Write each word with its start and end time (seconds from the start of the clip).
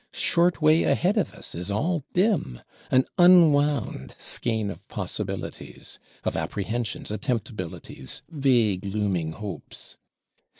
Short 0.13 0.63
way 0.63 0.81
ahead 0.81 1.15
of 1.19 1.31
us 1.35 1.53
it 1.53 1.59
is 1.59 1.69
all 1.69 2.03
dim; 2.13 2.61
an 2.89 3.05
_un_wound 3.19 4.19
skein 4.19 4.71
of 4.71 4.87
possibilities, 4.87 5.99
of 6.23 6.35
apprehensions, 6.35 7.11
attemptabilities, 7.11 8.23
vague 8.27 8.83
looming 8.83 9.33
hopes. 9.33 9.97